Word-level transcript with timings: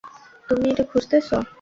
তুমি 0.49 0.65
এটা 0.69 0.83
খুঁজতেছো? 0.83 1.35